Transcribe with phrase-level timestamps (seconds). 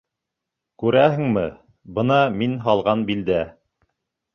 [0.83, 1.45] —Күрәһеңме,
[2.01, 3.43] бына мин һалған билдә!